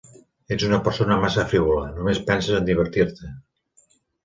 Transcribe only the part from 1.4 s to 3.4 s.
frívola, només penses a divertir-te.